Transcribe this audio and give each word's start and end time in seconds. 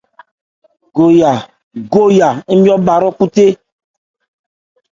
Goya 1.91 2.27
nmyɔ̂n 2.55 2.81
bha 2.85 2.93
hrɔ́khúthé. 2.99 3.47